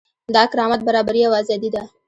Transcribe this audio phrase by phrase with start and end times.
[0.35, 1.83] دا کرامت، برابري او ازادي ده.